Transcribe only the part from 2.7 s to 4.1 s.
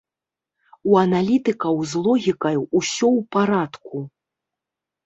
усё ў парадку.